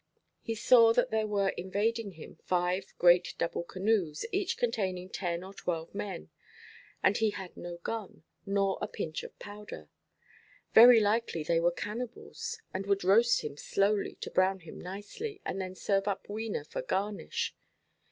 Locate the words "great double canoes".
2.97-4.25